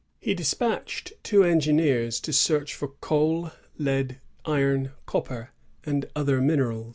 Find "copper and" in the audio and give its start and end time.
5.05-6.07